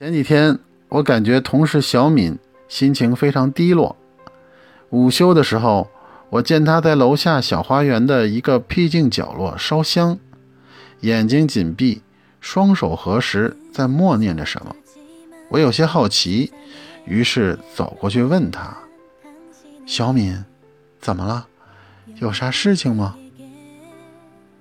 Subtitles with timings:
[0.00, 0.56] 前几天，
[0.90, 3.96] 我感觉同事小敏心情非常低落。
[4.90, 5.90] 午休的时候，
[6.30, 10.16] 我见她在楼下小花园的一个僻静角落烧香，
[11.00, 12.02] 眼睛紧闭，
[12.40, 14.76] 双手合十，在默念着什么。
[15.48, 16.52] 我有些好奇，
[17.04, 18.78] 于是走过去问她
[19.84, 20.44] ：“小敏，
[21.00, 21.48] 怎么了？
[22.20, 23.16] 有啥事情吗？”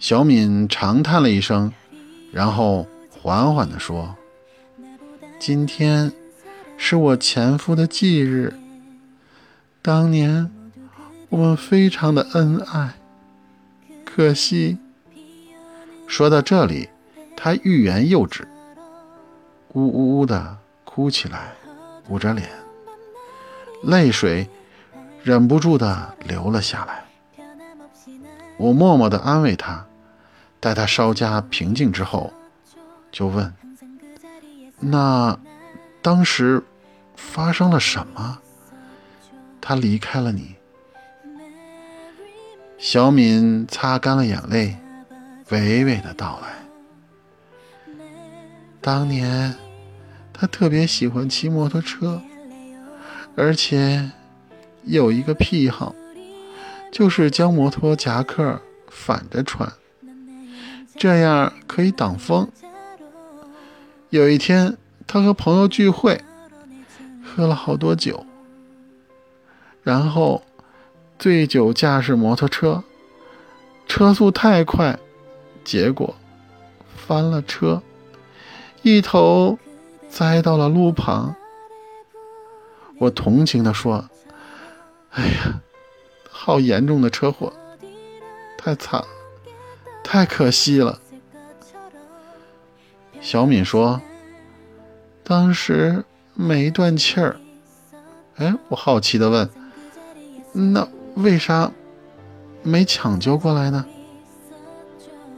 [0.00, 1.72] 小敏长叹了一声，
[2.32, 2.88] 然后
[3.22, 4.16] 缓缓地说。
[5.40, 6.12] 今天
[6.76, 8.52] 是我前夫的忌日。
[9.80, 10.50] 当年
[11.30, 12.92] 我们非常的恩爱，
[14.04, 14.76] 可惜。
[16.06, 16.90] 说到这里，
[17.34, 18.46] 他欲言又止，
[19.72, 21.54] 呜呜呜的哭起来，
[22.10, 22.46] 捂着脸，
[23.82, 24.46] 泪水
[25.22, 27.04] 忍不住的流了下来。
[28.58, 29.86] 我默默的安慰他，
[30.60, 32.30] 待他稍加平静之后，
[33.10, 33.50] 就问。
[34.80, 35.38] 那
[36.02, 36.62] 当时
[37.14, 38.38] 发生了什么？
[39.60, 40.56] 他离开了你。
[42.78, 44.78] 小敏擦干了眼泪，
[45.50, 46.48] 娓娓的道来：
[48.80, 49.54] 当年
[50.32, 52.22] 他特别喜欢骑摩托车，
[53.36, 54.10] 而且
[54.84, 55.94] 有一个癖好，
[56.90, 59.70] 就是将摩托夹克反着穿，
[60.96, 62.48] 这样可以挡风。
[64.10, 66.20] 有一天，他和朋友聚会，
[67.24, 68.26] 喝了好多酒，
[69.84, 70.42] 然后
[71.16, 72.82] 醉酒驾驶摩托车，
[73.86, 74.98] 车速太快，
[75.62, 76.16] 结果
[76.96, 77.80] 翻了车，
[78.82, 79.56] 一头
[80.08, 81.36] 栽到了路旁。
[82.98, 84.10] 我同情的说
[85.12, 85.60] ：“哎呀，
[86.28, 87.52] 好严重的车祸，
[88.58, 89.04] 太惨，
[90.02, 91.00] 太可惜了。”
[93.20, 94.00] 小敏说
[95.22, 96.04] ：“当时
[96.34, 97.36] 没断气儿。”
[98.36, 99.48] 哎，我好奇的问
[100.52, 101.70] ：“那为啥
[102.62, 103.84] 没抢救过来呢？”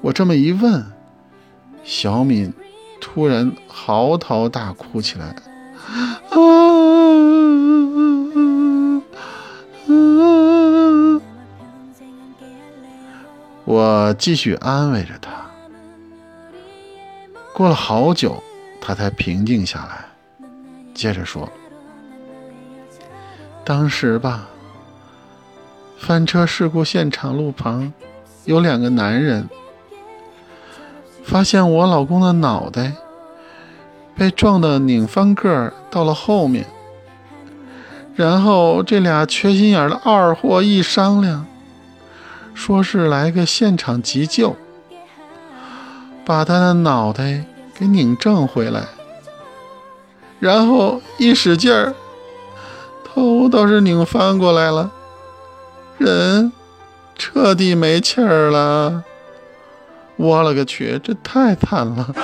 [0.00, 0.84] 我这么一问，
[1.84, 2.52] 小敏
[3.00, 5.36] 突然嚎啕大哭起来。
[6.30, 6.38] 啊！
[13.64, 15.51] 我继续安慰着她。
[17.54, 18.42] 过了好久，
[18.80, 20.06] 他才平静下来，
[20.94, 21.48] 接着说
[23.62, 24.48] ：“当时吧，
[25.98, 27.92] 翻车事故现场路旁
[28.46, 29.48] 有两个男人，
[31.22, 32.94] 发现我老公的脑袋
[34.16, 36.64] 被撞得拧翻个儿到了后面，
[38.14, 41.44] 然后这俩缺心眼的二货一商量，
[42.54, 44.56] 说是来个现场急救。”
[46.24, 47.44] 把他的脑袋
[47.74, 48.82] 给拧正回来，
[50.38, 51.94] 然后一使劲儿，
[53.04, 54.90] 头倒是拧翻过来了，
[55.98, 56.52] 人
[57.16, 59.04] 彻底没气儿了。
[60.16, 62.14] 我勒个去，这太惨了！